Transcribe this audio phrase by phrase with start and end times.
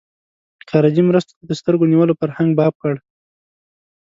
[0.69, 2.95] خارجي مرستو ته د سترګو نیولو فرهنګ باب کړ.